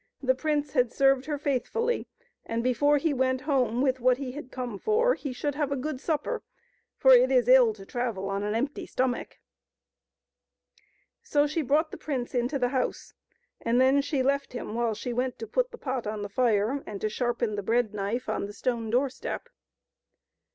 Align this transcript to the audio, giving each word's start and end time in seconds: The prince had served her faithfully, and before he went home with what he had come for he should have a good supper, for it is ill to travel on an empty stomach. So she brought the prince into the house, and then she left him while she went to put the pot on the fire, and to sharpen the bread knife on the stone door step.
The 0.23 0.33
prince 0.33 0.71
had 0.71 0.91
served 0.91 1.27
her 1.27 1.37
faithfully, 1.37 2.07
and 2.43 2.63
before 2.63 2.97
he 2.97 3.13
went 3.13 3.41
home 3.41 3.83
with 3.83 3.99
what 3.99 4.17
he 4.17 4.31
had 4.31 4.51
come 4.51 4.79
for 4.79 5.13
he 5.13 5.31
should 5.31 5.53
have 5.53 5.71
a 5.71 5.75
good 5.77 6.01
supper, 6.01 6.41
for 6.97 7.13
it 7.13 7.31
is 7.31 7.47
ill 7.47 7.71
to 7.75 7.85
travel 7.85 8.27
on 8.27 8.41
an 8.41 8.55
empty 8.55 8.87
stomach. 8.87 9.37
So 11.21 11.45
she 11.45 11.61
brought 11.61 11.91
the 11.91 11.97
prince 11.99 12.33
into 12.33 12.57
the 12.57 12.69
house, 12.69 13.13
and 13.61 13.79
then 13.79 14.01
she 14.01 14.23
left 14.23 14.53
him 14.53 14.73
while 14.73 14.95
she 14.95 15.13
went 15.13 15.37
to 15.37 15.45
put 15.45 15.69
the 15.69 15.77
pot 15.77 16.07
on 16.07 16.23
the 16.23 16.29
fire, 16.29 16.81
and 16.87 16.99
to 17.01 17.07
sharpen 17.07 17.53
the 17.53 17.61
bread 17.61 17.93
knife 17.93 18.27
on 18.27 18.47
the 18.47 18.53
stone 18.53 18.89
door 18.89 19.07
step. 19.11 19.49